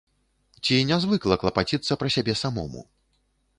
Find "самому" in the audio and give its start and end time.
2.43-2.81